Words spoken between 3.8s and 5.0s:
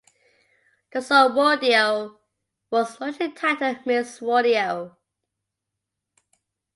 'Miss Rodeo.